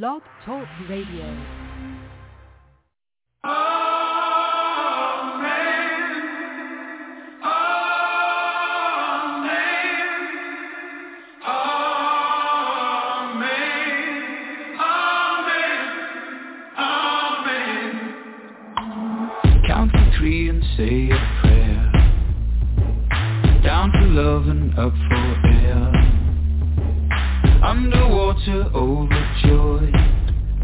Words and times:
Blog 0.00 0.22
Talk 0.46 0.66
Radio. 0.88 1.36
Say 20.78 21.10
a 21.10 21.18
prayer. 21.42 21.92
Down 23.62 23.92
love 24.06 24.46
and 24.46 24.72
up 24.78 24.94
for 25.10 25.48
air. 25.48 26.02
Underwater, 28.44 28.76
overjoyed. 28.76 29.94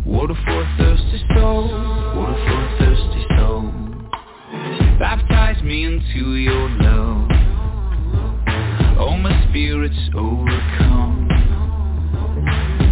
Water 0.04 0.34
for 0.44 0.62
a 0.62 0.76
thirsty 0.78 1.24
soul. 1.34 1.68
Water 2.16 2.34
for 2.44 2.60
a 2.64 2.78
thirsty 2.78 3.24
soul. 3.36 3.62
Baptize 4.98 5.62
me 5.62 5.84
into 5.84 6.34
your 6.34 6.68
love. 6.70 7.28
Oh, 8.98 9.16
my 9.16 9.46
spirit's 9.48 10.10
overcome. 10.14 11.28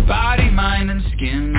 Body, 0.06 0.50
mind, 0.50 0.90
and 0.90 1.02
skin 1.16 1.55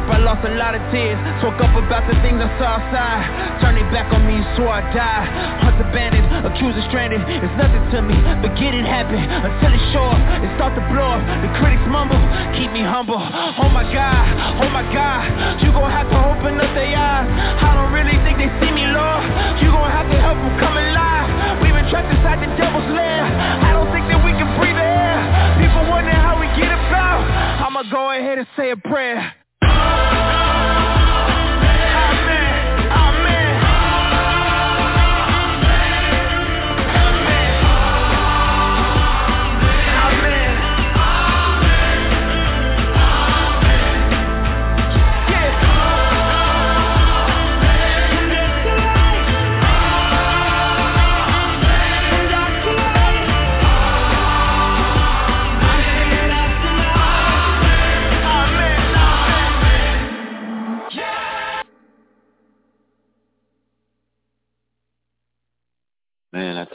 hope, 0.00 0.08
I 0.08 0.18
lost 0.18 0.40
a 0.48 0.52
lot 0.56 0.72
of 0.72 0.80
tears. 0.88 1.20
Spoke 1.44 1.60
up 1.60 1.76
about 1.76 2.08
the 2.08 2.16
things 2.24 2.40
I 2.40 2.48
saw 2.56 2.80
outside. 2.80 3.60
Turned 3.60 3.76
it 3.76 3.88
back 3.92 4.08
on 4.16 4.24
me, 4.24 4.40
swore 4.56 4.80
I'd 4.80 4.88
die. 4.96 5.24
Hearts 5.60 5.80
abandoned, 5.80 6.24
accused 6.48 6.80
and 6.80 6.86
stranded. 6.88 7.20
It's 7.20 7.56
nothing 7.60 7.84
to 7.92 7.98
me, 8.00 8.16
but 8.40 8.56
get 8.56 8.72
it 8.72 8.86
happen 8.88 9.20
Until 9.20 9.70
it's 9.76 9.88
sure, 9.92 10.14
it 10.40 10.48
start 10.56 10.72
to 10.80 10.84
blow 10.88 11.20
up. 11.20 11.22
The 11.44 11.50
critics 11.60 11.84
mumble, 11.84 12.20
keep 12.56 12.72
me 12.72 12.80
humble. 12.80 13.20
Oh 13.20 13.68
my 13.68 13.84
God, 13.92 14.24
oh 14.64 14.70
my 14.72 14.84
God. 14.88 15.60
You 15.60 15.68
gon' 15.70 15.92
have 15.92 16.08
to 16.08 16.18
open 16.32 16.56
up 16.56 16.72
their 16.72 16.96
eyes. 16.96 17.28
I 17.60 17.76
don't 17.76 17.92
really 17.92 18.16
think 18.24 18.40
they 18.40 18.50
see 18.64 18.72
me, 18.72 18.88
Lord. 18.88 19.22
You 19.60 19.68
gon' 19.68 19.92
have 19.92 20.08
to 20.08 20.18
help 20.18 20.38
them 20.40 20.54
come 20.56 20.76
alive. 20.80 21.60
We've 21.60 21.76
been 21.76 21.88
trapped 21.92 22.08
inside 22.08 22.40
the 22.40 22.48
devil's 22.56 22.88
lair. 22.96 23.20
I 23.28 23.76
don't 23.76 23.92
think 23.92 24.08
that 24.08 24.20
we 24.24 24.32
can 24.32 24.48
breathe 24.56 24.78
the 24.78 24.88
air. 24.88 25.20
People 25.60 25.84
wonder 25.92 26.14
how 26.14 26.40
we 26.40 26.48
get 26.56 26.72
about. 26.72 27.20
I'ma 27.68 27.84
go 27.92 28.16
ahead 28.16 28.40
and 28.40 28.48
say 28.56 28.72
a 28.72 28.76
prayer 28.80 29.39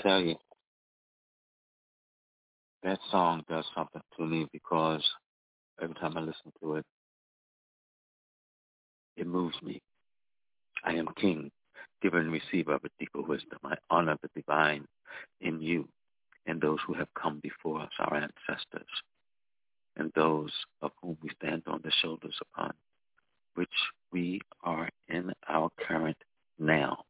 tell 0.05 0.21
you, 0.21 0.35
that 2.83 2.99
song 3.09 3.43
does 3.49 3.65
something 3.75 4.01
to 4.17 4.25
me 4.25 4.47
because 4.53 5.03
every 5.81 5.95
time 5.95 6.15
I 6.15 6.19
listen 6.19 6.51
to 6.61 6.75
it, 6.75 6.85
it 9.17 9.25
moves 9.25 9.55
me. 9.63 9.81
I 10.83 10.93
am 10.93 11.07
king, 11.19 11.49
giver 12.01 12.19
and 12.19 12.31
receiver 12.31 12.75
of 12.75 12.83
a 12.83 12.89
deeper 12.99 13.21
wisdom. 13.21 13.59
I 13.63 13.75
honor 13.89 14.17
the 14.21 14.29
divine 14.35 14.85
in 15.41 15.61
you 15.61 15.87
and 16.45 16.61
those 16.61 16.79
who 16.85 16.93
have 16.93 17.07
come 17.19 17.39
before 17.41 17.81
us, 17.81 17.89
our 17.99 18.15
ancestors, 18.15 18.89
and 19.97 20.11
those 20.15 20.51
of 20.81 20.91
whom 21.01 21.17
we 21.23 21.29
stand 21.41 21.63
on 21.65 21.81
the 21.83 21.91
shoulders 22.01 22.35
upon 22.41 22.73
which 23.55 23.69
we 24.11 24.41
are 24.63 24.89
in 25.07 25.31
our 25.47 25.69
current 25.87 26.17
now. 26.59 27.05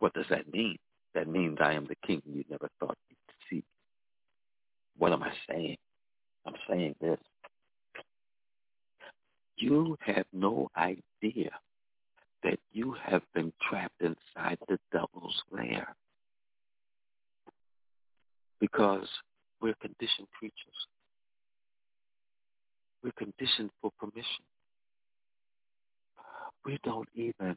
What 0.00 0.14
does 0.14 0.26
that 0.30 0.52
mean? 0.52 0.78
That 1.14 1.28
means 1.28 1.58
I 1.60 1.72
am 1.74 1.86
the 1.86 1.96
king 2.06 2.22
you 2.26 2.44
never 2.50 2.68
thought 2.80 2.96
you'd 3.08 3.18
see. 3.48 3.64
What 4.98 5.12
am 5.12 5.22
I 5.22 5.32
saying? 5.48 5.76
I'm 6.46 6.54
saying 6.68 6.96
this. 7.00 7.18
You 9.56 9.96
have 10.00 10.26
no 10.32 10.68
idea 10.76 11.50
that 12.42 12.58
you 12.72 12.94
have 13.02 13.22
been 13.34 13.52
trapped 13.68 14.00
inside 14.00 14.58
the 14.68 14.78
devil's 14.92 15.40
lair 15.50 15.94
because 18.60 19.08
we're 19.60 19.74
conditioned 19.80 20.28
creatures. 20.38 20.88
We're 23.02 23.12
conditioned 23.12 23.70
for 23.80 23.90
permission. 23.98 24.44
We 26.64 26.78
don't 26.82 27.08
even 27.14 27.56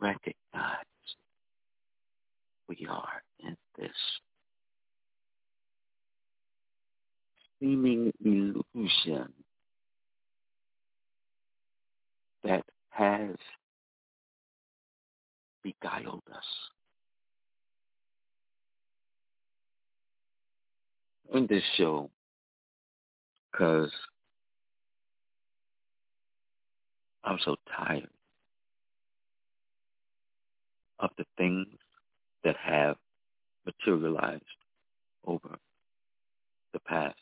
recognize 0.00 0.89
we 2.70 2.86
are 2.88 3.22
in 3.40 3.56
this 3.76 3.90
seeming 7.58 8.12
illusion 8.24 9.32
that 12.44 12.62
has 12.90 13.34
beguiled 15.64 16.22
us. 16.32 16.44
In 21.34 21.48
this 21.48 21.62
show, 21.76 22.08
because 23.50 23.90
I'm 27.24 27.38
so 27.44 27.56
tired 27.76 28.08
of 31.00 31.10
the 31.18 31.24
things 31.36 31.66
that 32.44 32.56
have 32.56 32.96
materialized 33.66 34.42
over 35.26 35.56
the 36.72 36.80
past 36.80 37.18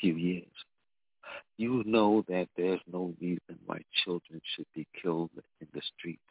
few 0.00 0.14
years. 0.14 0.46
You 1.56 1.82
know 1.86 2.24
that 2.28 2.48
there's 2.56 2.80
no 2.90 3.14
reason 3.20 3.58
why 3.66 3.80
children 4.04 4.40
should 4.54 4.66
be 4.74 4.86
killed 5.02 5.30
in 5.60 5.66
the 5.74 5.82
streets. 5.96 6.22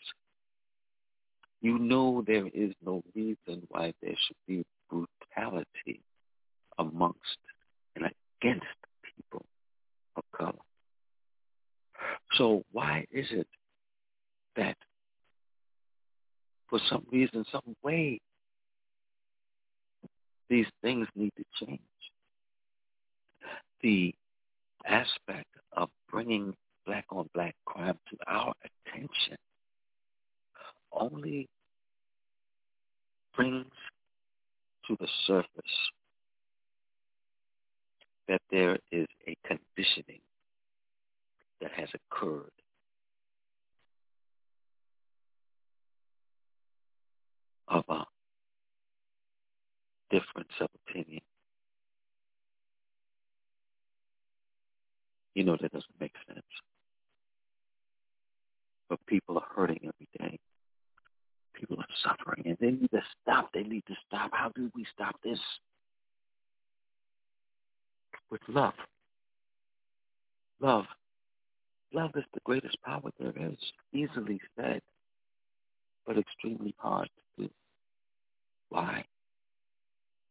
You 1.61 1.79
know 1.79 2.23
there 2.25 2.47
is 2.47 2.73
no 2.85 3.03
reason 3.15 3.63
why 3.69 3.93
there 4.01 4.15
should 4.27 4.37
be 4.47 4.65
brutality 4.89 6.01
amongst 6.77 7.39
and 7.95 8.05
against 8.41 8.65
people 9.15 9.45
of 10.15 10.23
color. 10.35 10.53
So 12.37 12.63
why 12.71 13.05
is 13.11 13.25
it 13.31 13.47
that 14.55 14.77
for 16.69 16.79
some 16.89 17.05
reason, 17.11 17.45
some 17.51 17.75
way, 17.83 18.19
these 20.49 20.67
things 20.81 21.07
need 21.15 21.31
to 21.37 21.65
change? 21.65 21.79
The 23.81 24.13
aspect 24.85 25.49
of 25.73 25.89
bringing 26.09 26.55
black 26.85 27.05
on 27.09 27.29
black 27.33 27.55
crime 27.65 27.97
to 28.09 28.17
our 28.27 28.53
attention 28.87 29.37
only 30.91 31.47
brings 33.35 33.65
to 34.87 34.97
the 34.99 35.07
surface 35.25 35.47
that 38.27 38.41
there 38.51 38.77
is 38.91 39.07
a 39.27 39.37
conditioning 39.45 40.19
that 41.61 41.71
has 41.71 41.89
occurred 41.93 42.51
of 47.67 47.83
a 47.89 48.05
difference 50.09 50.51
of 50.61 50.69
opinion. 50.87 51.21
You 55.35 55.43
know 55.43 55.57
that 55.61 55.71
doesn't 55.71 55.85
make 55.99 56.13
sense. 56.27 56.45
But 58.89 59.05
people 59.05 59.37
are 59.37 59.47
hurting 59.55 59.79
every 59.83 60.07
day. 60.17 60.39
People 61.53 61.77
are 61.79 61.85
suffering 62.03 62.43
and 62.45 62.57
they 62.59 62.71
need 62.71 62.91
to 62.91 63.01
stop. 63.21 63.51
They 63.53 63.63
need 63.63 63.83
to 63.87 63.95
stop. 64.07 64.31
How 64.33 64.49
do 64.55 64.71
we 64.73 64.85
stop 64.93 65.15
this? 65.23 65.39
With 68.31 68.41
love. 68.47 68.73
Love. 70.59 70.85
Love 71.93 72.11
is 72.15 72.23
the 72.33 72.39
greatest 72.43 72.77
power 72.83 73.11
there 73.19 73.33
is. 73.37 73.57
Easily 73.93 74.39
said, 74.55 74.81
but 76.05 76.17
extremely 76.17 76.73
hard. 76.77 77.09
Why? 78.69 79.05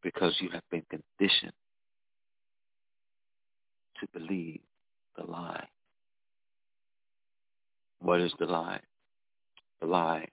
Because 0.03 0.35
you 0.39 0.49
have 0.51 0.63
been 0.69 0.83
conditioned 0.89 1.53
to 3.99 4.07
believe 4.13 4.59
the 5.17 5.23
lie. 5.23 5.67
What 7.99 8.21
is 8.21 8.31
the 8.39 8.45
lie? 8.45 8.79
The 9.81 9.87
lie 9.87 10.27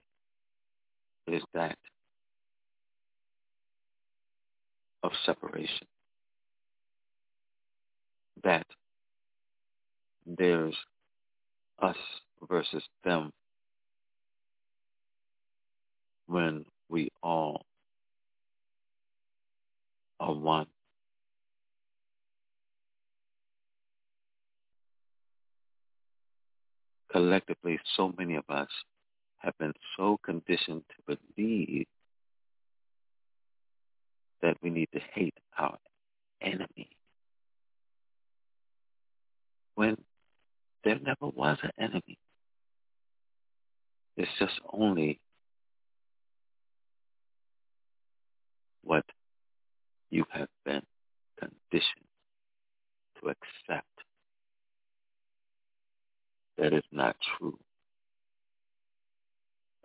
is 1.27 1.41
that 1.53 1.77
of 5.03 5.11
separation. 5.25 5.87
That 8.43 8.65
there's 10.25 10.75
us 11.79 11.97
versus 12.47 12.83
them 13.03 13.31
when 16.27 16.65
we 16.89 17.09
all 17.23 17.65
are 20.19 20.33
one. 20.33 20.67
Collectively, 27.11 27.79
so 27.95 28.13
many 28.17 28.35
of 28.35 28.43
us 28.49 28.67
have 29.37 29.57
been 29.57 29.73
so 29.95 30.17
conditioned 30.23 30.83
to 30.89 31.17
believe 31.35 31.85
that 34.41 34.57
we 34.61 34.69
need 34.69 34.89
to 34.93 34.99
hate 35.13 35.35
our 35.57 35.77
enemy 36.41 36.89
when 39.75 39.97
there 40.83 40.99
never 40.99 41.27
was 41.27 41.57
an 41.63 41.71
enemy. 41.79 42.17
It's 44.17 44.31
just 44.39 44.53
only 44.71 45.19
what 48.83 49.03
you 50.15 50.23
have 50.31 50.47
been 50.63 50.81
conditioned 51.37 52.07
to 53.19 53.27
accept 53.27 53.85
that 56.57 56.71
is 56.71 56.85
not 56.93 57.17
true. 57.37 57.59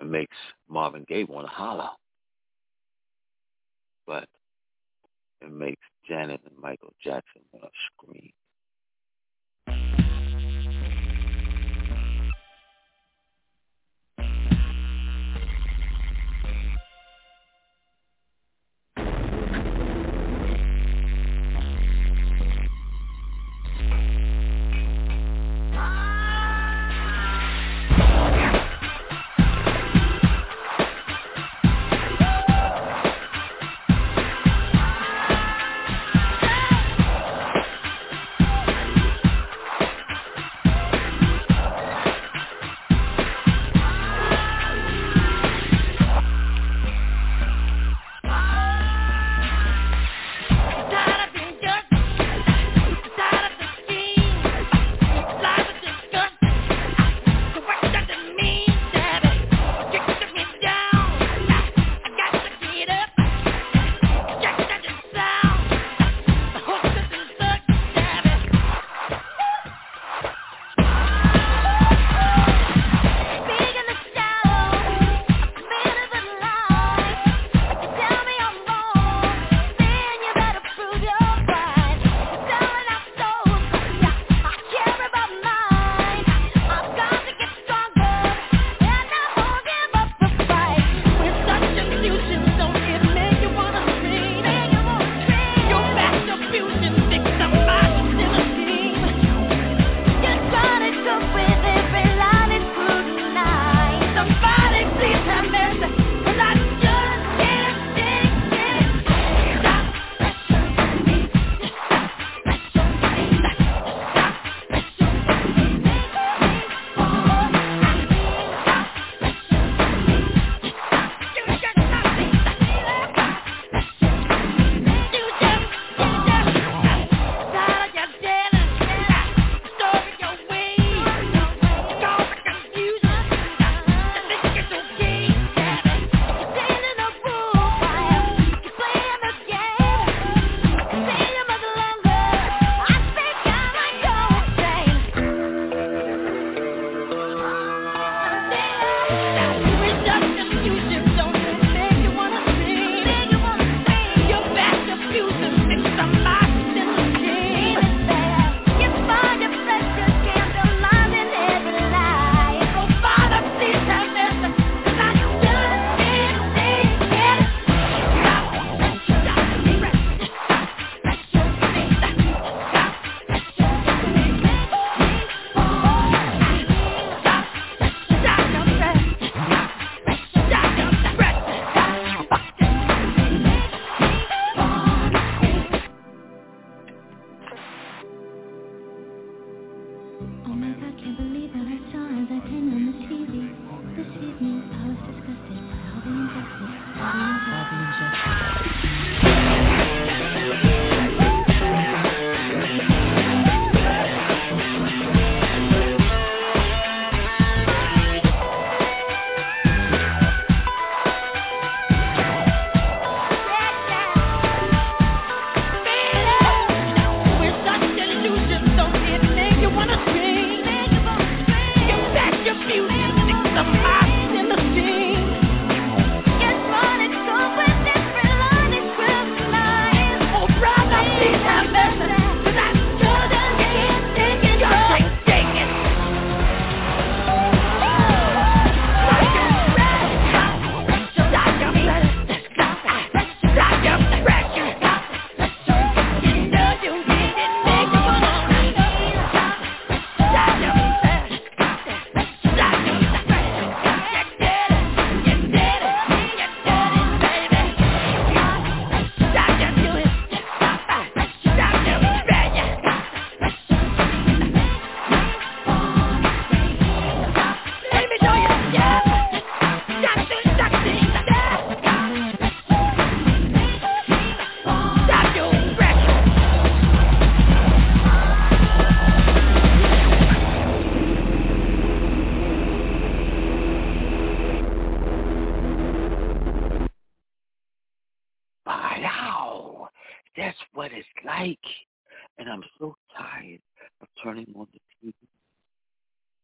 It 0.00 0.06
makes 0.06 0.36
Marvin 0.68 1.04
Gaye 1.08 1.24
want 1.24 1.48
to 1.48 1.52
holler. 1.52 1.90
But 4.06 4.28
it 5.42 5.50
makes 5.50 5.82
Janet 6.08 6.40
and 6.48 6.56
Michael 6.62 6.94
Jackson 7.02 7.42
want 7.52 7.64
to 7.64 7.70
scream. 8.06 8.30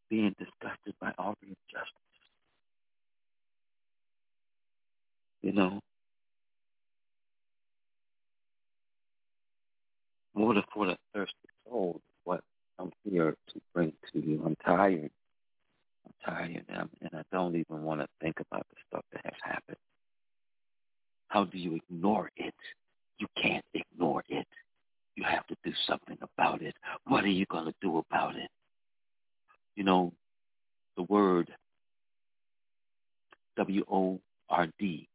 being 0.09 0.35
disgusted 0.39 0.95
by 1.01 1.13
all 1.19 1.35
the 1.43 1.49
injustice. 1.49 1.93
You 5.43 5.53
know, 5.53 5.81
water 10.35 10.63
for 10.73 10.87
the 10.87 10.97
thirsty 11.15 11.35
soul 11.65 11.97
is 11.97 12.03
what 12.25 12.41
I'm 12.79 12.93
here 13.05 13.35
to 13.53 13.61
bring 13.75 13.93
to 14.13 14.21
you. 14.21 14.43
I'm 14.45 14.57
tired. 14.65 15.11
I'm 16.07 16.35
tired, 16.35 16.65
and, 16.69 16.79
I 16.79 16.83
and 17.01 17.11
I 17.15 17.23
don't 17.33 17.57
even 17.57 17.83
want 17.83 18.01
to 18.01 18.09
think 18.21 18.41
about 18.41 18.67
the 18.71 18.77
stuff 18.89 19.05
that 19.13 19.23
has 19.25 19.35
happened. 19.43 19.77
How 21.29 21.45
do 21.45 21.59
you 21.59 21.75
ignore 21.77 22.31
it? 22.37 22.55
You 23.19 23.27
can't 23.41 23.65
ignore 23.75 24.23
it. 24.29 24.47
You 25.17 25.25
have 25.25 25.47
to 25.47 25.57
do 25.65 25.73
something 25.87 26.19
about 26.23 26.63
it. 26.63 26.75
What 27.07 27.25
are 27.25 27.29
you 27.29 27.47
going 27.47 27.65
to 27.65 27.75
do 27.81 27.99
about 27.99 28.37
it? 28.37 28.51
you 29.77 29.85
know, 29.85 30.13
the 30.97 31.03
word 31.05 31.51
W-O-R-D 33.57 35.09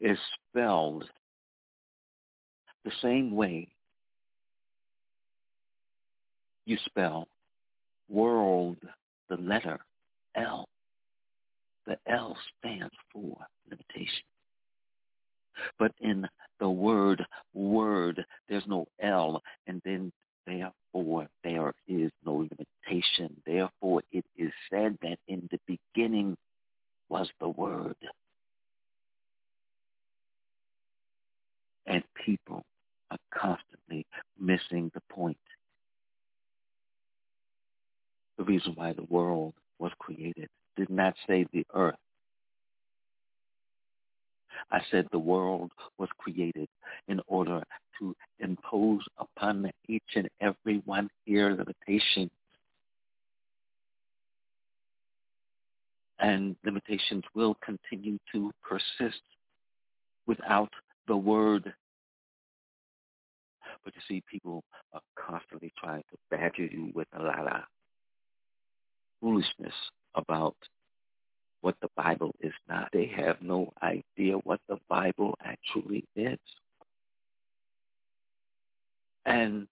is 0.00 0.18
spelled 0.50 1.04
the 2.84 2.92
same 3.02 3.34
way 3.34 3.68
you 6.66 6.76
spell 6.86 7.28
world, 8.08 8.76
the 9.28 9.36
letter 9.36 9.78
L. 10.34 10.68
The 11.86 11.96
L 12.06 12.36
stands 12.58 12.94
for 13.12 13.36
limitation. 13.70 14.24
But 15.78 15.92
in 16.00 16.26
the 16.60 16.68
word 16.68 17.24
word, 17.52 18.24
there's 18.48 18.66
no 18.66 18.86
L, 19.00 19.42
and 19.66 19.80
then 19.84 20.12
Therefore, 20.46 21.26
there 21.42 21.72
is 21.88 22.10
no 22.24 22.46
limitation. 22.86 23.40
Therefore, 23.46 24.02
it 24.12 24.24
is 24.36 24.52
said 24.70 24.98
that 25.02 25.18
in 25.28 25.48
the 25.50 25.58
beginning 25.66 26.36
was 27.08 27.28
the 27.40 27.48
Word. 27.48 27.96
And 31.86 32.02
people 32.24 32.64
are 33.10 33.18
constantly 33.32 34.06
missing 34.38 34.90
the 34.94 35.02
point. 35.10 35.36
The 38.38 38.44
reason 38.44 38.72
why 38.74 38.92
the 38.92 39.04
world 39.04 39.54
was 39.78 39.92
created 39.98 40.48
did 40.76 40.90
not 40.90 41.14
say 41.26 41.46
the 41.52 41.66
earth 41.74 41.94
I 44.70 44.80
said 44.90 45.06
the 45.12 45.18
world 45.18 45.70
was 45.98 46.08
created 46.18 46.68
in 47.08 47.20
order 47.26 47.62
to 47.98 48.14
impose 48.40 49.02
upon 49.18 49.70
each 49.88 50.02
and 50.16 50.28
every 50.40 50.82
one 50.84 51.08
here 51.24 51.50
limitations. 51.50 52.30
And 56.18 56.56
limitations 56.64 57.24
will 57.34 57.56
continue 57.64 58.18
to 58.32 58.50
persist 58.62 59.20
without 60.26 60.70
the 61.06 61.16
word. 61.16 61.72
But 63.84 63.94
you 63.94 64.00
see, 64.08 64.22
people 64.30 64.64
are 64.92 65.02
constantly 65.16 65.72
trying 65.78 66.02
to 66.10 66.18
badger 66.30 66.64
you 66.64 66.90
with 66.94 67.08
a 67.18 67.22
lot 67.22 67.46
of 67.46 67.62
foolishness 69.20 69.74
about 70.14 70.56
what 71.64 71.76
the 71.80 71.88
Bible 71.96 72.34
is 72.40 72.52
not. 72.68 72.90
They 72.92 73.10
have 73.16 73.40
no 73.40 73.72
idea 73.82 74.34
what 74.44 74.60
the 74.68 74.76
Bible 74.86 75.34
actually 75.42 76.04
is. 76.14 76.38
And 79.24 79.66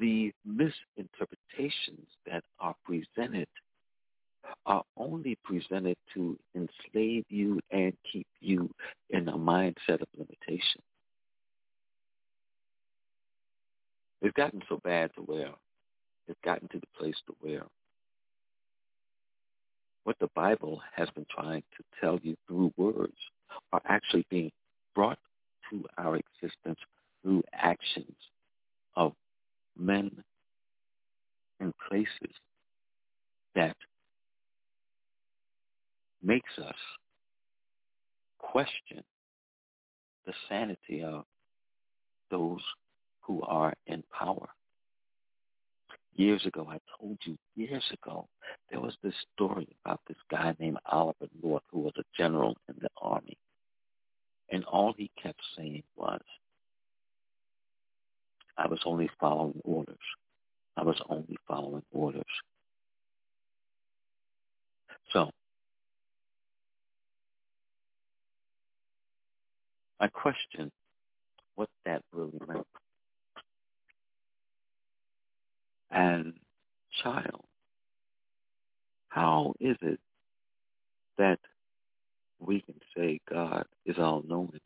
the 0.00 0.32
misinterpretations 0.44 2.08
that 2.28 2.42
are 2.58 2.74
presented 2.84 3.46
are 4.66 4.82
only 4.96 5.38
presented 5.44 5.96
to 6.14 6.36
enslave 6.56 7.24
you 7.28 7.60
and 7.70 7.92
keep 8.12 8.26
you 8.40 8.68
in 9.10 9.28
a 9.28 9.38
mindset 9.38 10.00
of 10.00 10.08
limitation. 10.16 10.82
It's 14.22 14.34
gotten 14.34 14.60
so 14.68 14.80
bad 14.82 15.12
to 15.14 15.20
where 15.20 15.50
it's 16.26 16.40
gotten 16.44 16.66
to 16.68 16.80
the 16.80 16.98
place 16.98 17.16
to 17.28 17.36
where 17.40 17.62
what 20.06 20.16
the 20.20 20.30
Bible 20.36 20.80
has 20.94 21.08
been 21.16 21.26
trying 21.28 21.64
to 21.76 21.84
tell 22.00 22.20
you 22.22 22.36
through 22.46 22.72
words 22.76 23.16
are 23.72 23.82
actually 23.86 24.24
being 24.30 24.52
brought 24.94 25.18
to 25.68 25.84
our 25.98 26.16
existence 26.16 26.78
through 27.22 27.42
actions 27.52 28.14
of 28.94 29.14
men 29.76 30.12
and 31.58 31.74
places 31.88 32.32
that 33.56 33.74
makes 36.22 36.56
us 36.56 36.76
question 38.38 39.02
the 40.24 40.32
sanity 40.48 41.02
of 41.02 41.24
those 42.30 42.60
who 43.22 43.42
are 43.42 43.74
in 43.88 44.04
power 44.16 44.48
years 46.16 46.44
ago, 46.46 46.66
I 46.70 46.78
told 46.98 47.18
you 47.24 47.36
years 47.54 47.84
ago, 47.92 48.26
there 48.70 48.80
was 48.80 48.94
this 49.02 49.14
story 49.34 49.68
about 49.84 50.00
this 50.08 50.16
guy 50.30 50.54
named 50.58 50.78
Oliver 50.86 51.28
North 51.42 51.62
who 51.70 51.80
was 51.80 51.92
a 51.98 52.04
general 52.16 52.56
in 52.68 52.74
the 52.80 52.88
Army. 53.00 53.36
And 54.50 54.64
all 54.64 54.94
he 54.96 55.10
kept 55.22 55.40
saying 55.56 55.82
was, 55.96 56.20
I 58.58 58.66
was 58.66 58.80
only 58.84 59.10
following 59.20 59.60
orders. 59.64 59.96
I 60.76 60.82
was 60.82 61.00
only 61.08 61.36
following 61.46 61.82
orders. 61.92 62.24
So 65.12 65.30
I 70.00 70.08
question 70.08 70.70
what 71.54 71.68
that 71.84 72.02
really 72.12 72.38
meant. 72.46 72.66
And 75.96 76.34
child. 77.02 77.42
How 79.08 79.54
is 79.58 79.76
it 79.80 79.98
that 81.16 81.38
we 82.38 82.60
can 82.60 82.74
say 82.94 83.18
God 83.28 83.64
is 83.86 83.96
all-knowing? 83.98 84.60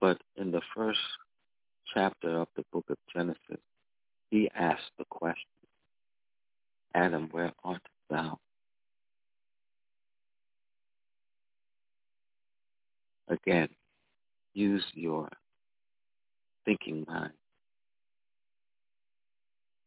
But 0.00 0.22
in 0.36 0.50
the 0.50 0.62
first 0.74 0.98
chapter 1.92 2.40
of 2.40 2.48
the 2.56 2.64
book 2.72 2.86
of 2.88 2.96
Genesis, 3.14 3.60
he 4.30 4.50
asked 4.56 4.92
the 4.96 5.04
question, 5.10 5.44
Adam, 6.94 7.28
where 7.30 7.52
art 7.62 7.82
thou? 8.08 8.38
Again, 13.28 13.68
use 14.54 14.84
your 14.94 15.28
thinking 16.64 17.04
mind. 17.06 17.32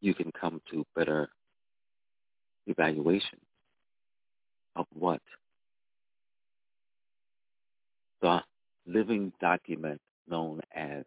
You 0.02 0.14
can 0.16 0.32
come 0.40 0.62
to 0.72 0.86
better 0.96 1.30
evaluation 2.68 3.40
of 4.76 4.86
what 4.94 5.22
the 8.22 8.42
living 8.88 9.32
document 9.40 10.02
known 10.28 10.62
as 10.76 11.04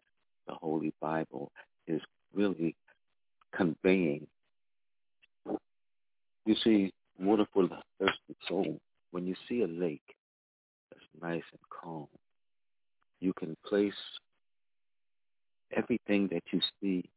the 0.47 0.53
Holy 0.53 0.93
Bible 1.01 1.51
is 1.87 2.01
really 2.33 2.75
conveying. 3.53 4.27
You 6.45 6.55
see, 6.63 6.93
water 7.19 7.45
for 7.53 7.63
the 7.67 7.77
thirsty 7.99 8.35
soul. 8.47 8.79
When 9.11 9.25
you 9.25 9.35
see 9.49 9.61
a 9.61 9.67
lake 9.67 10.15
that's 10.91 11.03
nice 11.21 11.43
and 11.51 11.61
calm, 11.69 12.07
you 13.19 13.33
can 13.33 13.55
place 13.65 13.93
everything 15.75 16.27
that 16.31 16.43
you 16.51 16.59
see 16.81 17.09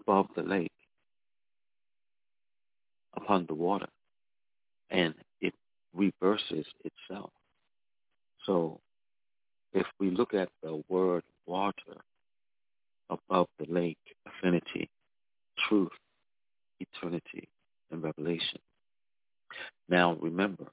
above 0.00 0.26
the 0.36 0.42
lake 0.42 0.70
upon 3.14 3.46
the 3.46 3.54
water 3.54 3.88
and 4.90 5.14
it 5.40 5.54
reverses 5.94 6.66
itself. 6.84 7.30
So 8.44 8.80
if 9.72 9.86
we 9.98 10.10
look 10.10 10.34
at 10.34 10.48
the 10.62 10.82
word 10.88 11.22
water 11.46 11.96
above 13.10 13.46
the 13.58 13.66
lake, 13.72 13.98
affinity, 14.26 14.88
truth, 15.68 15.88
eternity, 16.80 17.48
and 17.90 18.02
revelation. 18.02 18.58
Now 19.88 20.14
remember, 20.20 20.66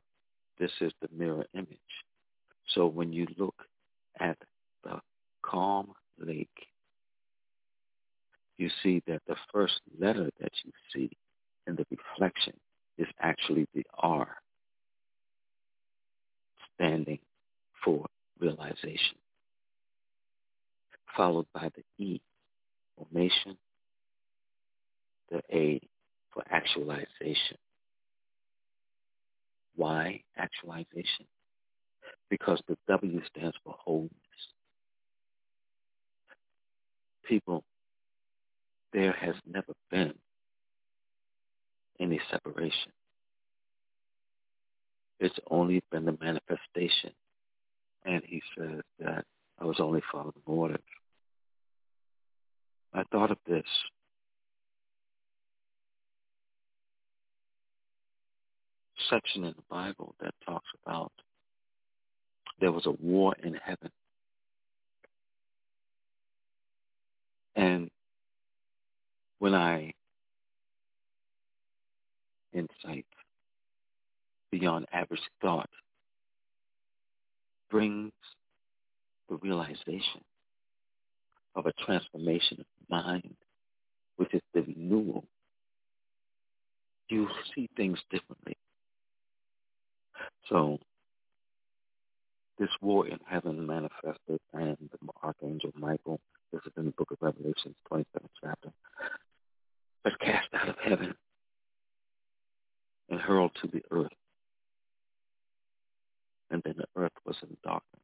this 0.60 0.72
is 0.82 0.92
the 1.02 1.10
mirror 1.16 1.46
image. 1.54 1.78
So 2.74 2.88
when 2.88 3.14
you 3.14 3.28
look 3.38 3.56
at 4.20 4.38
the 4.84 5.00
calm 5.44 5.94
lake, 6.20 6.50
you 8.58 8.70
see 8.82 9.02
that 9.08 9.22
the 9.28 9.36
first 9.52 9.82
letter 10.00 10.30
that 10.40 10.52
you 10.64 10.72
see 10.94 11.10
in 11.68 11.76
the 11.76 11.86
reflection 11.90 12.54
is 12.98 13.08
actually 13.20 13.68
the 13.74 13.86
R, 13.98 14.28
standing 16.76 17.20
for 17.84 18.06
realization, 18.40 19.18
followed 21.16 21.48
by 21.54 21.70
the 21.76 22.04
E, 22.04 22.22
formation, 22.98 23.58
the 25.32 25.42
A 25.52 25.82
for 26.34 26.44
actualization. 26.52 27.58
Why 29.76 30.22
actualization? 30.38 31.26
Because 32.30 32.62
the 32.68 32.78
W 32.88 33.22
stands 33.36 33.56
for 33.64 33.76
wholeness. 33.78 34.12
People, 37.28 37.64
there 38.94 39.14
has 39.14 39.36
never 39.46 39.74
been 39.92 40.14
any 42.00 42.20
separation. 42.32 42.92
It's 45.20 45.36
only 45.50 45.82
been 45.92 46.06
the 46.06 46.18
manifestation. 46.20 47.12
And 48.06 48.22
he 48.26 48.42
says 48.58 48.82
that 49.00 49.26
I 49.60 49.66
was 49.66 49.78
only 49.80 50.02
following 50.12 50.34
orders. 50.46 50.80
I 52.94 53.04
thought 53.12 53.32
of 53.32 53.38
this 53.48 53.64
section 59.10 59.44
in 59.44 59.54
the 59.56 59.64
Bible 59.70 60.16
that 60.22 60.34
talks 60.46 60.68
about 60.86 61.12
there 62.60 62.72
was 62.72 62.86
a 62.86 62.92
war 62.92 63.36
in 63.44 63.56
heaven. 63.56 63.92
And 67.56 67.90
when 69.44 69.54
I 69.54 69.94
insight 72.54 73.06
beyond 74.52 74.86
average 74.94 75.20
thought 75.42 75.70
brings 77.70 78.14
the 79.30 79.36
realization 79.36 80.22
of 81.58 81.66
a 81.66 81.74
transformation 81.86 82.62
of 82.62 82.66
mind, 82.90 83.36
which 84.16 84.34
is 84.34 84.42
the 84.54 84.62
renewal, 84.62 85.26
you 87.10 87.28
see 87.54 87.70
things 87.76 88.00
differently. 88.10 88.56
So 90.48 90.78
this 92.58 92.70
war 92.82 93.10
in 93.10 93.20
heaven 93.26 93.68
manifested 93.68 94.40
and 94.54 94.78
the 94.90 94.98
archangel 95.22 95.74
Michael, 95.76 96.22
this 96.54 96.62
is 96.66 96.72
in 96.78 96.86
the 96.86 96.92
book 96.92 97.12
of 97.12 97.18
Revelations, 97.20 97.76
27th 97.92 98.30
chapter, 98.42 98.72
was 100.04 100.14
cast 100.20 100.48
out 100.54 100.70
of 100.70 100.76
heaven 100.84 101.16
and 103.10 103.20
hurled 103.20 103.52
to 103.62 103.68
the 103.68 103.84
earth. 103.92 104.12
And 106.50 106.62
then 106.64 106.76
the 106.78 107.02
earth 107.02 107.14
was 107.26 107.38
in 107.42 107.56
darkness. 107.64 108.02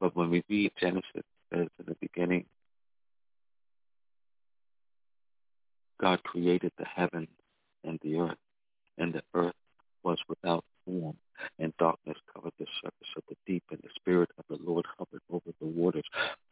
But 0.00 0.16
when 0.16 0.30
we 0.30 0.42
read 0.48 0.72
Genesis, 0.80 1.24
says 1.52 1.68
in 1.78 1.86
the 1.86 1.96
beginning, 2.00 2.46
God 6.00 6.22
created 6.22 6.72
the 6.78 6.86
heaven 6.86 7.28
and 7.84 7.98
the 8.02 8.16
earth, 8.16 8.38
and 8.98 9.12
the 9.12 9.22
earth 9.34 9.54
was 10.02 10.18
without 10.28 10.64
form, 10.90 11.16
and 11.58 11.72
darkness 11.78 12.16
covered 12.34 12.52
the 12.58 12.66
surface 12.82 13.08
of 13.16 13.22
the 13.28 13.36
deep, 13.46 13.62
and 13.70 13.80
the 13.82 13.88
Spirit 13.94 14.30
of 14.38 14.44
the 14.48 14.62
Lord 14.64 14.86
hovered 14.98 15.22
over 15.30 15.50
the 15.60 15.66
waters. 15.66 16.04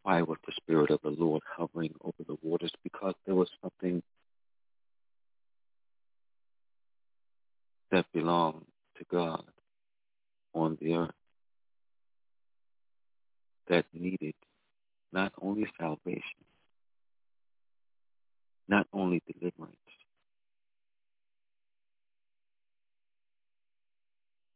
Why 0.03 0.23
was 0.23 0.39
the 0.47 0.53
Spirit 0.57 0.91
of 0.91 1.01
the 1.03 1.11
Lord 1.11 1.43
hovering 1.57 1.95
over 2.03 2.23
the 2.27 2.37
waters? 2.43 2.73
Because 2.83 3.15
there 3.27 3.35
was 3.35 3.49
something 3.63 4.03
that 7.91 8.07
belonged 8.13 8.67
to 8.99 9.05
God 9.11 9.45
on 10.55 10.77
the 10.81 10.95
earth 10.95 11.11
that 13.69 13.85
needed 13.93 14.35
not 15.13 15.33
only 15.41 15.67
salvation, 15.79 16.23
not 18.69 18.87
only 18.93 19.23
deliverance, 19.27 19.77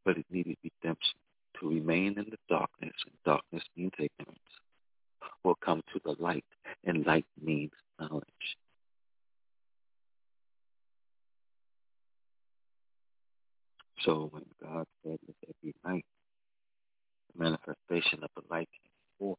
but 0.05 0.19
it 0.19 0.27
needed 0.31 0.57
redemption 0.63 1.15
to 1.61 1.69
remain 1.69 2.19
in 2.19 2.27
the 2.31 2.39
darkness, 2.49 2.95
and 3.07 3.15
darkness 3.25 3.63
means 3.77 3.93
ignorance, 3.99 4.39
will 5.45 5.57
come 5.65 5.83
to 5.93 6.01
the 6.05 6.17
light, 6.23 6.45
and 6.85 7.07
light 7.07 7.27
means 7.43 7.73
knowledge. 8.01 8.57
So 14.05 14.29
when 14.33 14.45
God 14.61 14.87
said, 15.05 15.19
let 15.27 15.63
be 15.63 15.75
light, 15.85 16.05
the 17.33 17.45
manifestation 17.45 18.25
of 18.25 18.31
the 18.35 18.43
light 18.51 18.69
came 18.73 19.19
forth. 19.19 19.39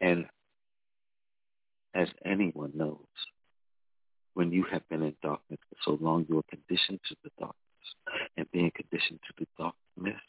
And 0.00 0.26
as 1.94 2.08
anyone 2.24 2.72
knows, 2.74 2.98
when 4.34 4.52
you 4.52 4.64
have 4.70 4.88
been 4.88 5.02
in 5.02 5.14
darkness 5.22 5.58
for 5.68 5.76
so 5.84 6.04
long, 6.04 6.26
you 6.28 6.38
are 6.38 6.44
conditioned 6.48 7.00
to 7.08 7.16
the 7.24 7.30
darkness. 7.38 7.61
And 8.36 8.50
being 8.52 8.70
conditioned 8.74 9.20
to 9.26 9.32
the 9.38 9.46
darkness, 9.58 10.22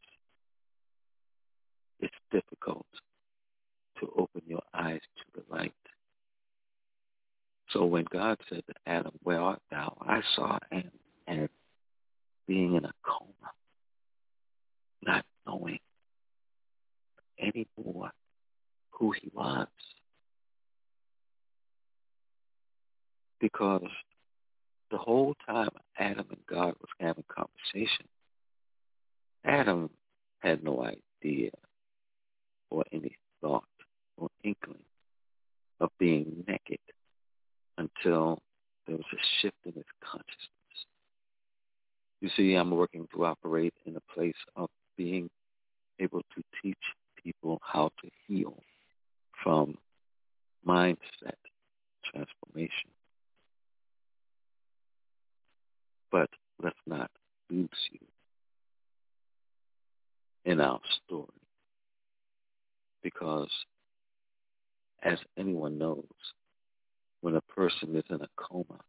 it's 1.99 2.13
difficult 2.31 2.85
to 3.99 4.09
open 4.17 4.41
your 4.47 4.61
eyes 4.73 5.01
to 5.17 5.41
the 5.41 5.55
light. 5.55 5.73
So 7.69 7.85
when 7.85 8.05
God 8.11 8.37
said 8.49 8.63
to 8.67 8.73
Adam, 8.85 9.13
where 9.23 9.39
art 9.39 9.61
thou? 9.71 9.97
I 10.01 10.21
saw 10.35 10.59
Adam 10.71 10.91
as 11.27 11.49
being 12.47 12.75
in 12.75 12.85
a 12.85 12.93
coma, 13.03 13.51
not 15.05 15.25
knowing 15.47 15.79
anymore 17.39 18.11
who 18.91 19.11
he 19.11 19.31
was. 19.33 19.67
Because 23.39 23.81
the 24.93 24.99
whole 24.99 25.35
time 25.47 25.69
Adam 25.97 26.27
and 26.29 26.45
God 26.47 26.75
was 26.79 26.89
having 26.99 27.23
conversation, 27.27 28.05
Adam 29.43 29.89
had 30.39 30.63
no 30.63 30.85
idea 30.85 31.49
or 32.69 32.83
any 32.93 33.17
thought 33.41 33.63
or 34.17 34.29
inkling 34.43 34.83
of 35.79 35.89
being 35.97 36.43
naked 36.47 36.77
until 37.79 38.39
there 38.85 38.95
was 38.95 39.05
a 39.11 39.41
shift 39.41 39.57
in 39.65 39.73
his 39.73 39.83
consciousness. 39.99 40.85
You 42.21 42.29
see, 42.37 42.53
I'm 42.53 42.69
working 42.69 43.07
to 43.15 43.25
operate 43.25 43.73
in 43.87 43.95
a 43.95 44.13
place 44.13 44.33
of 44.55 44.69
being 44.95 45.27
able 45.99 46.21
to 46.35 46.43
teach 46.61 46.77
people 47.21 47.59
how 47.63 47.89
to 48.03 48.09
heal 48.27 48.61
from 49.43 49.75
mindset 50.67 51.41
transformation. 52.05 52.91
But 56.13 56.29
let's 56.61 56.77
not 56.85 57.09
lose 57.49 57.67
you 57.91 57.99
in 60.45 60.61
our 60.61 60.79
story 61.03 61.27
because 63.01 63.49
as 65.01 65.17
anyone 65.39 65.79
knows, 65.79 66.05
when 67.21 67.35
a 67.35 67.41
person 67.41 67.95
is 67.95 68.03
in 68.11 68.21
a 68.21 68.27
coma, 68.37 68.79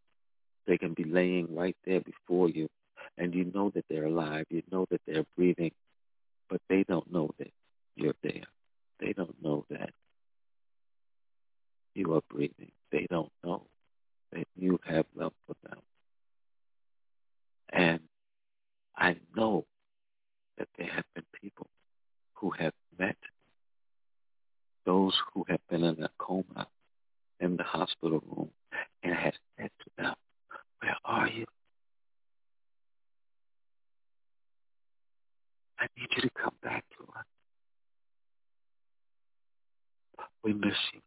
they 0.66 0.76
can 0.76 0.92
be 0.92 1.04
laying 1.04 1.54
right 1.54 1.76
there 1.86 2.00
before 2.00 2.50
you 2.50 2.68
and 3.16 3.34
you 3.34 3.50
know 3.54 3.70
that 3.74 3.86
they're 3.88 4.04
alive. 4.04 4.44
You 4.50 4.62
know 4.70 4.86
that 4.90 5.00
they're 5.06 5.24
breathing, 5.34 5.72
but 6.50 6.60
they 6.68 6.84
don't 6.84 7.10
know 7.10 7.30
that 7.38 7.50
you're 7.96 8.14
there. 8.22 8.44
They 9.00 9.14
don't 9.14 9.42
know 9.42 9.64
that 9.70 9.90
you 11.94 12.12
are 12.14 12.22
breathing. 12.30 12.72
They 12.92 13.06
don't 13.08 13.32
know 13.42 13.62
that 14.32 14.46
you 14.56 14.78
have 14.84 15.06
love 15.16 15.32
for 15.46 15.56
them. 15.66 15.80
And 17.74 18.00
I 18.96 19.16
know 19.36 19.64
that 20.58 20.68
there 20.78 20.86
have 20.86 21.04
been 21.14 21.24
people 21.40 21.66
who 22.34 22.50
have 22.50 22.72
met 22.98 23.16
those 24.86 25.14
who 25.32 25.44
have 25.48 25.60
been 25.68 25.82
in 25.82 26.02
a 26.02 26.10
coma 26.18 26.68
in 27.40 27.56
the 27.56 27.64
hospital 27.64 28.22
room 28.30 28.50
and 29.02 29.14
has 29.14 29.32
said 29.56 29.70
to 29.80 29.90
them, 29.98 30.14
where 30.80 30.96
are 31.04 31.28
you? 31.28 31.46
I 35.80 35.86
need 35.98 36.08
you 36.14 36.22
to 36.22 36.30
come 36.40 36.54
back 36.62 36.84
to 36.98 37.04
us. 37.18 37.24
We 40.44 40.52
miss 40.52 40.74
you. 40.92 41.00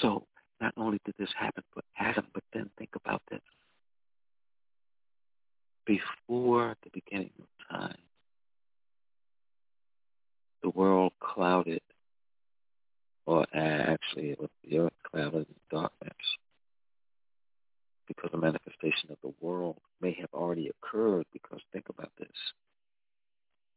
So 0.00 0.24
not 0.60 0.74
only 0.76 0.98
did 1.04 1.14
this 1.18 1.28
happen 1.38 1.62
for 1.72 1.82
Adam, 1.98 2.26
but 2.34 2.42
then 2.52 2.70
think 2.78 2.90
about 2.96 3.22
this. 3.30 3.40
Before 5.86 6.76
the 6.82 6.90
beginning 6.92 7.30
of 7.40 7.76
time, 7.76 7.98
the 10.62 10.70
world 10.70 11.12
clouded, 11.20 11.80
or 13.26 13.46
actually 13.54 14.30
it 14.30 14.40
was 14.40 14.50
the 14.64 14.78
earth 14.78 14.92
clouded 15.10 15.46
in 15.48 15.54
darkness 15.70 16.16
because 18.06 18.30
the 18.32 18.38
manifestation 18.38 19.10
of 19.10 19.18
the 19.22 19.32
world 19.40 19.76
may 20.00 20.16
have 20.18 20.30
already 20.32 20.70
occurred 20.70 21.26
because 21.32 21.60
think 21.72 21.88
about 21.88 22.10
this. 22.18 22.28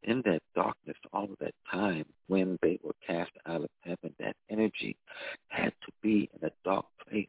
In 0.04 0.24
that 0.26 0.42
darkness, 0.56 0.98
all 1.14 1.26
of 1.26 1.38
that 1.42 1.54
time 1.72 2.06
when 2.28 2.58
they 2.64 2.80
were 2.84 2.96
cast 3.06 3.32
out 3.46 3.62
of 3.62 3.70
heaven, 3.82 4.16
that 4.20 4.36
energy 4.50 4.96
had 5.50 5.74
to 5.86 5.92
be 6.02 6.28
in 6.34 6.48
a 6.48 6.52
dark 6.66 6.86
place 7.08 7.28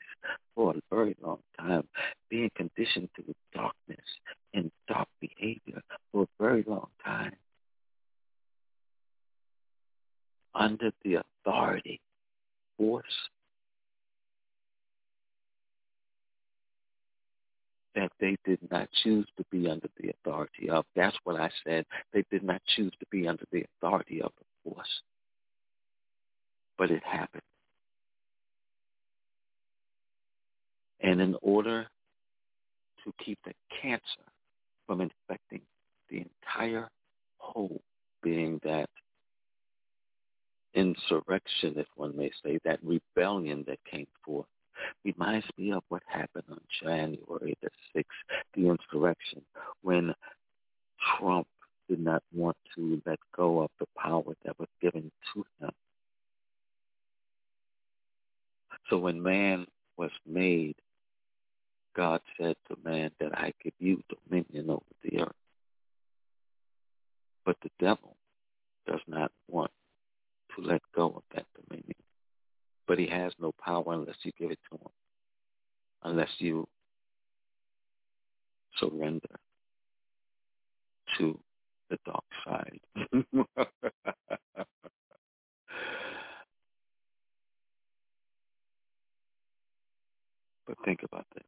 for 0.54 0.70
a 0.74 0.94
very 0.94 1.14
long 1.22 1.40
time, 1.58 1.86
being 2.30 2.50
conditioned 2.56 3.10
to 3.16 3.22
the 3.26 3.34
darkness 3.52 4.06
and 4.54 4.70
dark 4.88 5.08
behavior 5.20 5.82
for 6.12 6.22
a 6.22 6.42
very 6.42 6.64
long 6.66 6.88
time. 7.04 7.34
Under 10.54 10.92
the 11.04 11.18
authority, 11.44 12.00
force, 12.78 13.04
that 17.94 18.10
they 18.18 18.31
did 18.44 18.58
not 18.70 18.88
choose 19.02 19.26
to 19.36 19.44
be 19.50 19.68
under 19.68 19.88
the 20.00 20.10
authority 20.10 20.70
of. 20.70 20.84
That's 20.94 21.16
what 21.24 21.40
I 21.40 21.50
said. 21.64 21.84
They 22.12 22.24
did 22.30 22.42
not 22.42 22.62
choose 22.76 22.92
to 23.00 23.06
be 23.10 23.28
under 23.28 23.44
the 23.52 23.64
authority 23.64 24.22
of 24.22 24.32
the 24.38 24.70
force. 24.70 24.88
But 26.78 26.90
it 26.90 27.02
happened. 27.04 27.42
And 31.00 31.20
in 31.20 31.36
order 31.42 31.86
to 33.04 33.12
keep 33.24 33.38
the 33.44 33.52
cancer 33.80 34.02
from 34.86 35.00
infecting 35.00 35.62
the 36.08 36.24
entire 36.24 36.88
whole, 37.38 37.80
being 38.22 38.60
that 38.62 38.88
insurrection, 40.74 41.74
if 41.76 41.86
one 41.96 42.16
may 42.16 42.30
say, 42.44 42.58
that 42.64 42.78
rebellion 42.82 43.64
that 43.66 43.78
came 43.90 44.06
forth, 44.24 44.46
reminds 45.04 45.46
me 45.58 45.72
of 45.72 45.82
what 45.88 46.02
happened 46.06 46.44
on 46.50 46.60
January 46.82 47.56
the 47.62 47.70
6th, 47.96 48.04
the 48.54 48.68
insurrection, 48.68 49.42
when 49.82 50.14
Trump 51.18 51.46
did 51.88 52.00
not 52.00 52.22
want 52.32 52.56
to 52.74 53.00
let 53.04 53.18
go 53.36 53.60
of 53.60 53.70
the 53.78 53.86
power 53.96 54.34
that 54.44 54.58
was 54.58 54.68
given 54.80 55.10
to 55.34 55.44
him. 55.60 55.70
So 58.88 58.98
when 58.98 59.22
man 59.22 59.66
was 59.96 60.10
made, 60.26 60.76
God 61.94 62.20
said 62.38 62.56
to 62.68 62.76
man 62.84 63.10
that 63.20 63.36
I 63.38 63.52
give 63.62 63.74
you 63.78 64.02
dominion 64.28 64.70
over 64.70 64.82
the 65.02 65.20
earth. 65.20 65.32
But 67.44 67.56
the 67.62 67.70
devil 67.78 68.16
does 68.86 69.00
not 69.06 69.30
want 69.48 69.70
to 70.56 70.62
let 70.62 70.80
go 70.94 71.06
of 71.16 71.22
that 71.34 71.46
dominion. 71.68 72.01
But 72.86 72.98
he 72.98 73.06
has 73.06 73.32
no 73.38 73.52
power 73.64 73.84
unless 73.92 74.16
you 74.22 74.32
give 74.38 74.50
it 74.50 74.58
to 74.70 74.76
him, 74.76 74.90
unless 76.02 76.30
you 76.38 76.66
surrender 78.78 79.38
to 81.18 81.38
the 81.90 81.98
dark 82.04 82.24
side. 82.44 82.80
but 90.66 90.76
think 90.84 91.02
about 91.02 91.26
this. 91.34 91.44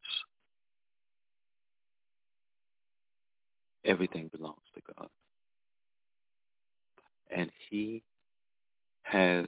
Everything 3.85 4.31
belongs 4.35 4.63
to 4.75 4.81
God. 4.97 5.09
And 7.35 7.51
he 7.69 8.03
has 9.03 9.47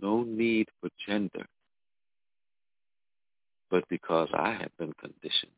no 0.00 0.22
need 0.22 0.68
for 0.80 0.90
gender, 1.06 1.46
but 3.70 3.84
because 3.88 4.28
I 4.34 4.52
have 4.52 4.76
been 4.78 4.92
conditioned 5.00 5.52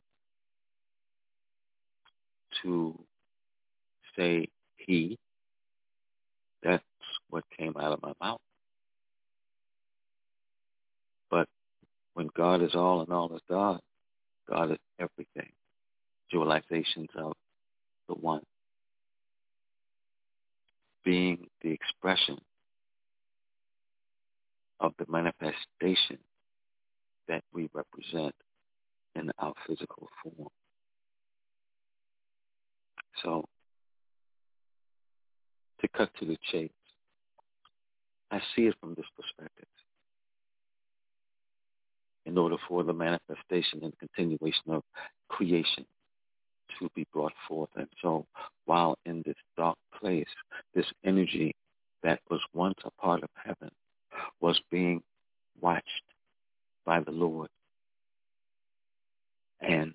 to 2.63 2.99
say 4.17 4.49
he, 4.77 5.19
that's 6.63 6.83
what 7.31 7.45
came 7.57 7.75
out 7.79 7.93
of 7.93 8.03
my 8.03 8.13
mouth. 8.21 8.41
But 11.31 11.49
when 12.15 12.29
God 12.37 12.63
is 12.63 12.75
all 12.75 13.03
and 13.03 13.13
all 13.13 13.35
is 13.35 13.43
God, 13.49 13.81
God 14.49 14.73
is 14.73 14.79
everything. 14.99 15.53
Dualizations 16.33 17.15
of 17.17 17.33
the 18.09 18.15
one 18.15 18.43
being 21.05 21.47
the 21.63 21.71
expression 21.71 22.39
of 24.81 24.93
the 24.99 25.07
manifestation 25.09 26.19
that 27.29 27.43
we 27.53 27.69
represent 27.75 28.35
in 29.15 29.31
our 29.39 29.53
physical 29.67 30.09
form. 30.23 30.49
So, 33.23 33.45
to 35.81 35.89
cut 35.89 36.11
to 36.21 36.27
the 36.27 36.39
chase, 36.51 36.71
I 38.31 38.41
see 38.55 38.67
it 38.67 38.75
from 38.81 38.95
this 38.95 39.07
perspective. 39.17 39.67
In 42.27 42.37
order 42.37 42.57
for 42.69 42.85
the 42.85 42.93
manifestation 42.93 43.83
and 43.83 43.99
continuation 43.99 44.71
of 44.71 44.83
creation 45.29 45.87
to 46.79 46.91
be 46.95 47.07
brought 47.13 47.33
forth. 47.49 47.71
And 47.77 47.89
so 48.03 48.27
while 48.67 48.99
in 49.07 49.23
this 49.25 49.37
dark 49.57 49.79
place, 49.99 50.29
this 50.75 50.87
energy 51.05 51.55
that 52.03 52.21
was 52.31 52.41
once 52.53 52.79
a 52.85 52.91
part 53.01 53.23
of 53.23 53.31
heaven 53.43 53.71
was 54.41 54.61
being 54.71 55.03
watched 55.61 55.85
by 56.85 57.01
the 57.01 57.11
Lord. 57.11 57.49
And 59.61 59.93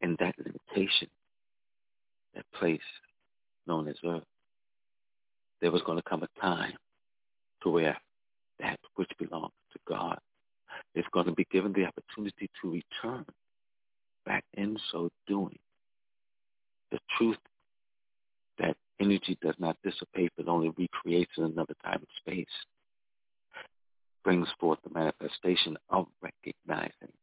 in 0.00 0.16
that 0.20 0.34
limitation, 0.38 1.08
that 2.34 2.44
place 2.54 2.80
known 3.66 3.88
as 3.88 3.96
earth, 4.04 4.22
there 5.60 5.70
was 5.70 5.82
going 5.82 5.98
to 5.98 6.08
come 6.08 6.22
a 6.22 6.40
time 6.40 6.74
to 7.62 7.70
where 7.70 7.96
that 8.60 8.78
which 8.94 9.10
belongs 9.18 9.52
to 9.72 9.78
God 9.86 10.18
is 10.94 11.04
going 11.12 11.26
to 11.26 11.32
be 11.32 11.46
given 11.50 11.72
the 11.72 11.84
opportunity 11.84 12.48
to 12.62 12.70
return 12.70 13.24
back 14.24 14.44
in 14.54 14.78
so 14.90 15.10
doing. 15.26 15.58
The 16.90 16.98
truth 17.16 17.38
that 18.58 18.76
Energy 19.00 19.38
does 19.40 19.54
not 19.58 19.76
dissipate 19.84 20.32
but 20.36 20.48
only 20.48 20.70
recreates 20.76 21.30
in 21.36 21.44
another 21.44 21.74
time 21.84 21.98
and 21.98 22.06
space. 22.20 22.46
Brings 24.28 24.48
forth 24.60 24.78
the 24.84 24.90
manifestation 24.90 25.78
of 25.88 26.06
recognizing 26.20 27.14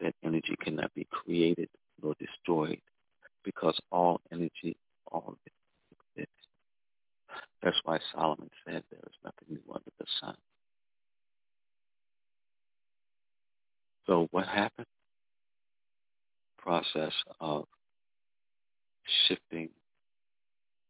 that 0.00 0.14
energy 0.22 0.54
cannot 0.62 0.94
be 0.94 1.08
created 1.10 1.68
nor 2.00 2.14
destroyed 2.20 2.78
because 3.42 3.76
all 3.90 4.20
energy, 4.30 4.76
all 5.10 5.36
exists. 6.14 6.46
That's 7.64 7.80
why 7.82 7.98
Solomon 8.14 8.48
said 8.64 8.84
there 8.92 9.00
is 9.04 9.16
nothing 9.24 9.48
new 9.48 9.74
under 9.74 9.90
the 9.98 10.06
sun. 10.20 10.36
So 14.06 14.28
what 14.30 14.46
happened? 14.46 14.86
Process 16.58 17.12
of 17.40 17.64
shifting 19.26 19.68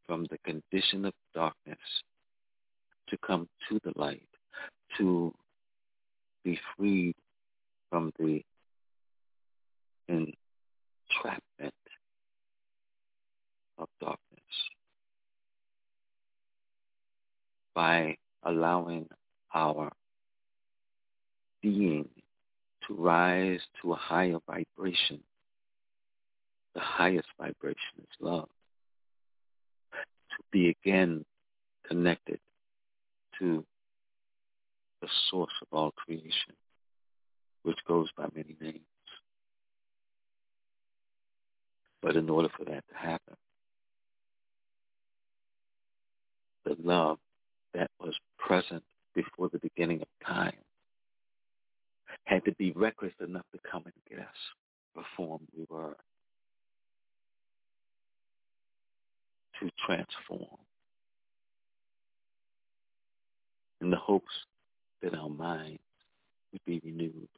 from 0.06 0.26
the 0.30 0.36
condition 0.44 1.06
of 1.06 1.14
darkness 1.34 1.78
to 3.08 3.16
come 3.26 3.48
to 3.70 3.80
the 3.84 3.92
light, 3.96 4.28
to 4.98 5.32
be 6.44 6.58
freed 6.76 7.14
from 7.90 8.12
the 8.18 8.42
entrapment 10.08 11.74
of 13.78 13.88
darkness 14.00 14.18
by 17.74 18.16
allowing 18.44 19.08
our 19.54 19.90
being 21.62 22.08
to 22.86 22.94
rise 22.94 23.60
to 23.80 23.92
a 23.92 23.96
higher 23.96 24.38
vibration. 24.46 25.20
The 26.74 26.80
highest 26.80 27.28
vibration 27.38 27.76
is 27.98 28.08
love. 28.20 28.48
To 29.92 30.42
be 30.50 30.70
again 30.70 31.24
connected 31.86 32.40
to 33.38 33.64
the 35.02 35.08
source 35.30 35.52
of 35.60 35.68
all 35.72 35.90
creation, 35.90 36.54
which 37.64 37.78
goes 37.86 38.08
by 38.16 38.26
many 38.34 38.56
names. 38.60 38.80
But 42.00 42.16
in 42.16 42.30
order 42.30 42.48
for 42.56 42.64
that 42.64 42.84
to 42.88 42.94
happen, 42.94 43.36
the 46.64 46.76
love 46.82 47.18
that 47.74 47.90
was 48.00 48.14
present 48.38 48.82
before 49.14 49.48
the 49.52 49.58
beginning 49.58 50.00
of 50.00 50.26
time 50.26 50.56
had 52.24 52.44
to 52.44 52.52
be 52.52 52.72
reckless 52.72 53.12
enough 53.20 53.44
to 53.52 53.58
come 53.68 53.82
and 53.84 53.94
get 54.08 54.20
us 54.20 54.34
the 54.94 55.02
form 55.16 55.40
we 55.56 55.66
were 55.68 55.96
to 59.60 59.70
transform 59.84 60.58
in 63.80 63.90
the 63.90 63.96
hopes 63.96 64.32
that 65.02 65.14
our 65.14 65.28
minds 65.28 65.80
would 66.52 66.64
be 66.66 66.80
renewed. 66.84 67.28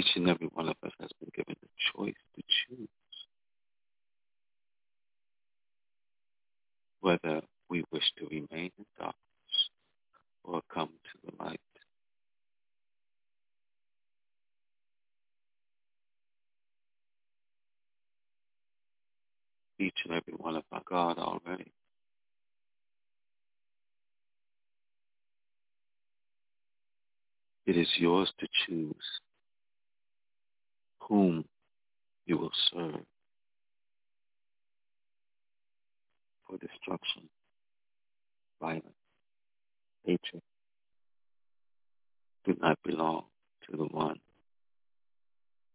Each 0.00 0.16
and 0.16 0.30
every 0.30 0.46
one 0.54 0.66
of 0.66 0.76
us 0.82 0.92
has 0.98 1.10
been 1.20 1.28
given 1.36 1.56
the 1.60 1.68
choice 1.94 2.14
to 2.34 2.42
choose 2.42 2.88
whether 7.00 7.42
we 7.68 7.84
wish 7.92 8.10
to 8.16 8.24
remain 8.28 8.70
in 8.78 8.86
darkness 8.98 9.68
or 10.42 10.62
come 10.72 10.88
to 10.88 11.30
the 11.30 11.44
light. 11.44 11.60
Each 19.78 19.98
and 20.06 20.14
every 20.14 20.32
one 20.38 20.56
of 20.56 20.64
our 20.72 20.82
God 20.88 21.18
already. 21.18 21.72
It 27.66 27.76
is 27.76 27.88
yours 27.98 28.32
to 28.38 28.46
choose 28.66 28.94
whom 31.10 31.44
you 32.24 32.38
will 32.38 32.52
serve 32.72 33.04
for 36.46 36.56
destruction, 36.58 37.22
violence, 38.60 38.86
hatred. 40.04 40.42
Do 42.46 42.56
not 42.62 42.78
belong 42.84 43.24
to 43.68 43.76
the 43.76 43.84
one 43.86 44.20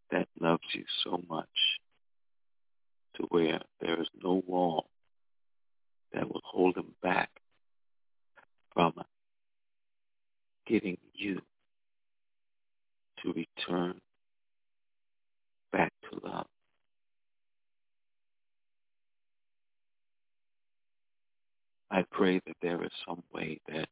that 0.10 0.28
loves 0.40 0.64
you 0.74 0.86
so 1.04 1.22
much 1.30 1.48
to 3.18 3.24
where 3.24 3.60
there 3.82 4.02
is 4.02 4.08
no 4.24 4.42
wall 4.48 4.86
that 6.14 6.28
will 6.28 6.42
hold 6.46 6.78
him 6.78 6.94
back 7.04 7.30
from 8.74 8.94
getting 10.66 10.98
you 11.14 11.42
to 13.22 13.34
return 13.34 14.00
back 15.76 15.92
to 16.10 16.20
love. 16.26 16.46
I 21.92 22.06
pray 22.12 22.40
that 22.46 22.56
there 22.62 22.82
is 22.84 22.92
some 23.06 23.24
way 23.34 23.60
that 23.68 23.90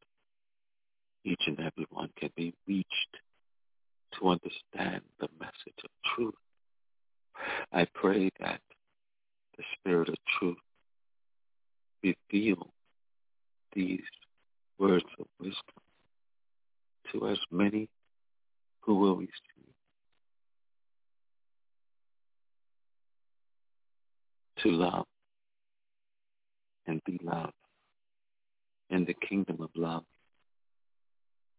each 1.25 1.41
and 1.45 1.59
every 1.59 1.85
one 1.89 2.09
can 2.17 2.29
be 2.37 2.53
reached 2.67 3.17
to 4.19 4.29
understand 4.29 5.01
the 5.19 5.27
message 5.39 5.79
of 5.83 5.89
truth. 6.15 6.33
I 7.73 7.85
pray 7.93 8.29
that 8.39 8.61
the 9.57 9.63
Spirit 9.77 10.07
of 10.09 10.15
truth 10.39 10.57
reveal 12.01 12.69
these 13.75 14.01
words 14.79 15.05
of 15.19 15.25
wisdom 15.39 15.81
to 17.11 17.27
as 17.27 17.39
many 17.51 17.89
who 18.81 18.95
will 18.95 19.15
receive. 19.17 19.52
To 24.63 24.69
love 24.69 25.05
and 26.87 27.01
be 27.05 27.19
loved 27.21 27.51
in 28.89 29.03
the 29.03 29.13
kingdom 29.13 29.57
of 29.61 29.69
love 29.75 30.03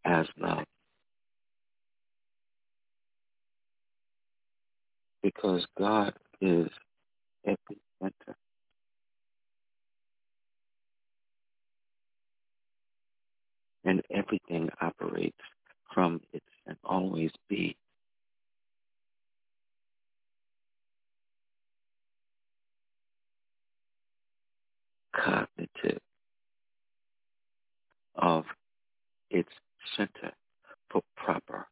as 0.05 0.25
love. 0.39 0.65
Because 5.21 5.65
God 5.77 6.13
is 6.41 6.67
center. 8.01 8.35
And 13.83 14.01
everything 14.09 14.69
operates 14.81 15.37
from 15.93 16.21
its 16.33 16.45
and 16.65 16.77
always 16.83 17.31
be 17.49 17.75
cognitive 25.15 26.01
of 28.15 28.45
its 29.29 29.49
center 29.97 30.31
for 30.89 31.01
proper 31.15 31.67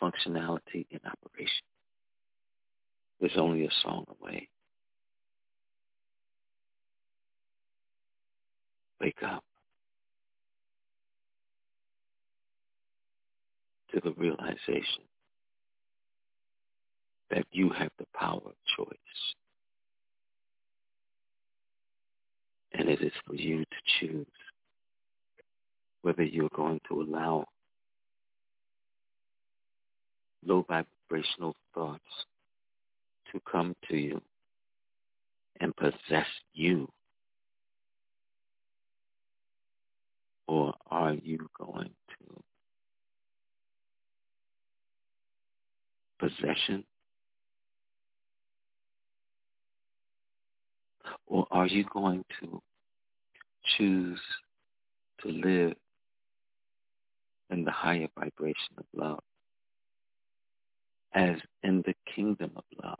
functionality 0.00 0.86
and 0.92 1.00
operation. 1.04 1.64
There's 3.20 3.36
only 3.36 3.64
a 3.64 3.70
song 3.82 4.04
away. 4.20 4.48
Wake 9.00 9.22
up 9.24 9.44
to 13.92 14.00
the 14.00 14.12
realization 14.12 15.02
that 17.30 17.44
you 17.52 17.70
have 17.70 17.90
the 17.98 18.06
power 18.14 18.40
of 18.44 18.54
choice. 18.76 19.34
And 22.78 22.88
it 22.88 23.02
is 23.02 23.12
for 23.26 23.34
you 23.34 23.58
to 23.58 23.76
choose 24.00 24.26
whether 26.02 26.22
you're 26.22 26.48
going 26.54 26.80
to 26.88 27.02
allow 27.02 27.44
low 30.46 30.64
vibrational 30.68 31.56
thoughts 31.74 32.00
to 33.32 33.40
come 33.50 33.74
to 33.88 33.96
you 33.96 34.20
and 35.60 35.74
possess 35.76 36.26
you? 36.54 36.88
Or 40.46 40.72
are 40.88 41.14
you 41.14 41.50
going 41.58 41.90
to 42.10 42.42
possession? 46.20 46.84
Or 51.26 51.46
are 51.50 51.66
you 51.66 51.84
going 51.92 52.24
to 52.40 52.62
choose 53.76 54.20
to 55.22 55.28
live 55.28 55.74
in 57.50 57.64
the 57.64 57.70
higher 57.70 58.08
vibration 58.18 58.74
of 58.76 58.84
love, 58.94 59.20
as 61.14 61.36
in 61.62 61.82
the 61.86 61.94
kingdom 62.14 62.50
of 62.56 62.64
love. 62.82 62.98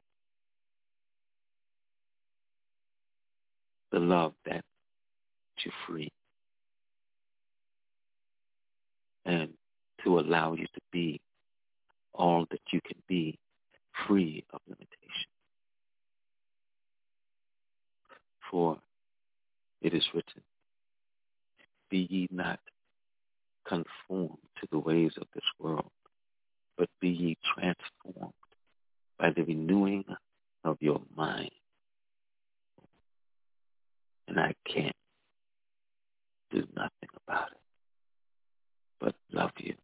The 3.93 3.99
love 4.01 4.35
that 4.45 4.64
you 5.64 5.73
free 5.87 6.12
and 9.29 9.51
to 10.05 10.19
allow 10.19 10.55
you 10.55 10.66
to 10.66 10.81
be 10.93 11.21
all 12.14 12.47
that 12.51 12.61
you 12.73 12.81
can 12.81 12.97
be 13.07 13.39
free 14.07 14.45
of 14.53 14.61
limitation. 14.66 15.31
For 18.51 18.79
it 19.83 19.93
is 19.93 20.05
written, 20.14 20.43
be 21.91 22.07
ye 22.11 22.28
not 22.30 22.61
conformed 23.66 24.39
to 24.61 24.68
the 24.70 24.78
ways 24.78 25.12
of 25.20 25.26
this 25.34 25.45
world, 25.59 25.91
but 26.76 26.89
be 27.01 27.09
ye 27.09 27.36
transformed 27.55 28.32
by 29.18 29.30
the 29.30 29.43
renewing 29.43 30.05
of 30.64 30.76
your 30.80 31.01
mind. 31.16 31.51
And 34.26 34.39
I 34.39 34.55
can't 34.66 34.95
do 36.51 36.66
nothing 36.76 37.09
about 37.26 37.51
it 37.53 37.59
but 39.01 39.14
love 39.32 39.51
you 39.59 39.74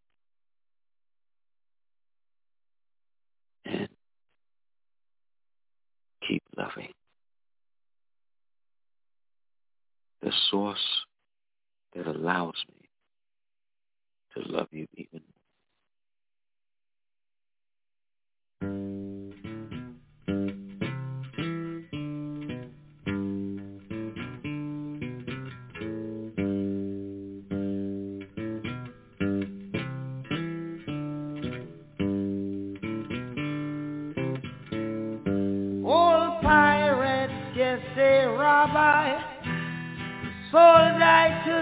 and 3.64 3.88
keep 6.26 6.42
loving. 6.56 6.92
The 10.22 10.32
source 10.50 10.78
that 11.94 12.06
allows 12.06 12.56
me 12.68 12.88
to 14.34 14.52
love 14.52 14.68
you 14.72 14.86
even 14.96 15.22
Old 15.22 15.43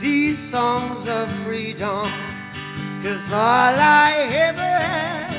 These 0.00 0.38
songs 0.50 1.06
of 1.06 1.28
freedom 1.44 2.08
Cause 3.02 3.32
all 3.32 3.76
I 3.78 4.12
ever 4.32 4.60
had 4.60 5.30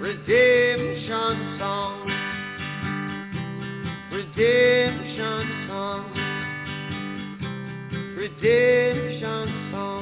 Redemption 0.00 1.58
songs 1.58 2.12
Redemption 4.10 5.66
songs 5.68 6.16
Redemption 8.16 9.70
songs 9.70 10.01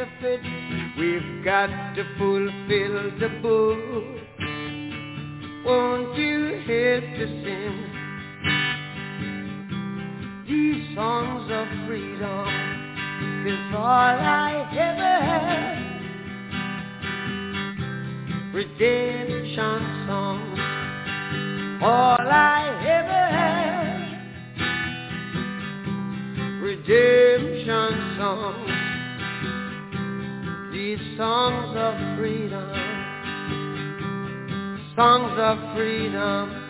of 0.00 0.08
it. 0.20 0.40
We've 0.98 1.44
got 1.44 1.68
to 1.94 2.04
fulfill 2.18 3.10
the 3.18 3.28
book. 3.40 3.78
Won't 5.64 6.16
you 6.16 6.60
help 6.66 7.04
to 7.18 7.26
sing 7.42 7.76
these 10.46 10.94
songs 10.94 11.50
of 11.50 11.66
freedom? 11.86 12.46
Cause 13.44 13.74
all 13.74 14.18
I 14.18 14.68
ever 14.72 15.14
had, 15.24 15.78
redemption 18.52 19.80
songs. 20.06 20.60
All 21.82 22.28
I 22.28 22.68
ever 22.86 23.26
had, 23.36 24.00
redemption 26.60 27.92
songs 28.18 28.85
songs 31.16 31.76
of 31.76 32.18
freedom, 32.18 32.70
songs 34.96 35.38
of 35.38 35.74
freedom. 35.74 36.65